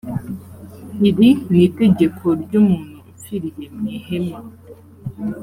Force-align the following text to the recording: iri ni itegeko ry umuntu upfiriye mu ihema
iri 1.07 1.29
ni 1.51 1.61
itegeko 1.67 2.25
ry 2.43 2.53
umuntu 2.61 2.97
upfiriye 3.11 3.65
mu 3.77 3.85
ihema 3.97 4.37